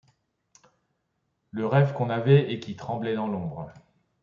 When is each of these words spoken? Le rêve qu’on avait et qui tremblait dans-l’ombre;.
Le 1.51 1.67
rêve 1.67 1.93
qu’on 1.93 2.09
avait 2.09 2.51
et 2.51 2.59
qui 2.59 2.75
tremblait 2.75 3.13
dans-l’ombre;. 3.13 3.71